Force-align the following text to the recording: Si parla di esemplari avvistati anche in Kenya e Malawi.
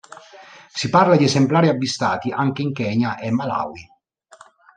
Si 0.73 0.89
parla 0.89 1.15
di 1.15 1.25
esemplari 1.25 1.67
avvistati 1.69 2.31
anche 2.31 2.63
in 2.63 2.73
Kenya 2.73 3.19
e 3.19 3.29
Malawi. 3.29 3.87